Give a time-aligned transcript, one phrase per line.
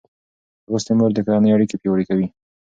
[0.69, 2.27] لوستې مور د کورنۍ اړیکې پیاوړې کوي.